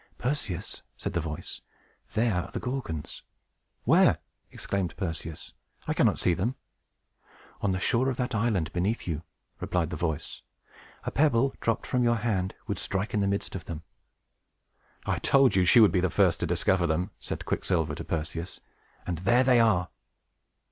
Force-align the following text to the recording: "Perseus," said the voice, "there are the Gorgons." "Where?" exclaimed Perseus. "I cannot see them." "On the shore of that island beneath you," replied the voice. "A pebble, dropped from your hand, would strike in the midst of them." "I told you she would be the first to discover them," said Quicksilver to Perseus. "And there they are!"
"Perseus," 0.17 0.81
said 0.97 1.13
the 1.13 1.19
voice, 1.21 1.61
"there 2.15 2.33
are 2.45 2.51
the 2.51 2.59
Gorgons." 2.59 3.21
"Where?" 3.83 4.17
exclaimed 4.49 4.97
Perseus. 4.97 5.53
"I 5.87 5.93
cannot 5.93 6.17
see 6.17 6.33
them." 6.33 6.55
"On 7.61 7.71
the 7.71 7.79
shore 7.79 8.09
of 8.09 8.17
that 8.17 8.33
island 8.33 8.73
beneath 8.73 9.05
you," 9.07 9.21
replied 9.59 9.91
the 9.91 9.95
voice. 9.95 10.41
"A 11.03 11.11
pebble, 11.11 11.53
dropped 11.61 11.85
from 11.85 12.03
your 12.03 12.15
hand, 12.15 12.55
would 12.65 12.79
strike 12.79 13.13
in 13.13 13.19
the 13.19 13.27
midst 13.27 13.53
of 13.53 13.65
them." 13.65 13.83
"I 15.05 15.19
told 15.19 15.55
you 15.55 15.65
she 15.65 15.79
would 15.79 15.91
be 15.91 15.99
the 16.01 16.09
first 16.09 16.39
to 16.39 16.47
discover 16.47 16.87
them," 16.87 17.11
said 17.19 17.45
Quicksilver 17.45 17.93
to 17.93 18.03
Perseus. 18.03 18.59
"And 19.05 19.19
there 19.19 19.43
they 19.43 19.59
are!" 19.59 19.89